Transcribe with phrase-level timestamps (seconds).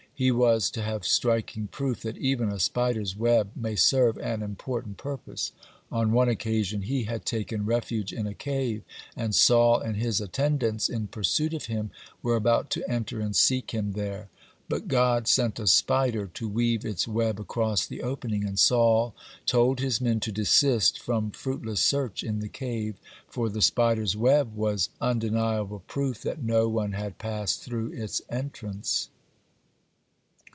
[0.13, 4.97] He was to have striking proof that even a spider's web may serve an important
[4.97, 5.51] purpose.
[5.91, 8.83] On one occasion he had taken refuge in a cave,
[9.17, 11.89] and Saul and his attendants, in pursuit of him,
[12.21, 14.29] were about to enter and seek him there.
[14.69, 19.15] But God sent a spider to weave its web across the opening, and Saul
[19.47, 22.93] told his men to desist from fruitless search in the cave,
[23.27, 29.09] for the spider's web was undeniable proof that no one had passed through its entrance.